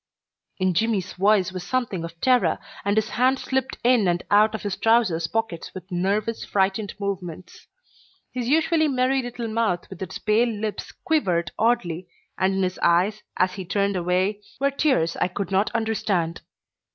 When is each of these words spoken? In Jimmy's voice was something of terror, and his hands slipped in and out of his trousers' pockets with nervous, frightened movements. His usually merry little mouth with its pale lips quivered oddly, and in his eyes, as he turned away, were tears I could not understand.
In 0.57 0.73
Jimmy's 0.73 1.13
voice 1.13 1.51
was 1.51 1.63
something 1.63 2.03
of 2.03 2.19
terror, 2.21 2.57
and 2.83 2.97
his 2.97 3.09
hands 3.09 3.43
slipped 3.43 3.77
in 3.83 4.07
and 4.07 4.23
out 4.31 4.55
of 4.55 4.63
his 4.63 4.75
trousers' 4.75 5.27
pockets 5.27 5.75
with 5.75 5.91
nervous, 5.91 6.43
frightened 6.43 6.95
movements. 6.99 7.67
His 8.31 8.47
usually 8.49 8.87
merry 8.87 9.21
little 9.21 9.47
mouth 9.47 9.87
with 9.91 10.01
its 10.01 10.17
pale 10.17 10.49
lips 10.49 10.91
quivered 10.91 11.51
oddly, 11.59 12.07
and 12.35 12.55
in 12.55 12.63
his 12.63 12.79
eyes, 12.79 13.21
as 13.37 13.53
he 13.53 13.63
turned 13.63 13.95
away, 13.95 14.41
were 14.59 14.71
tears 14.71 15.17
I 15.17 15.27
could 15.27 15.51
not 15.51 15.69
understand. 15.75 16.41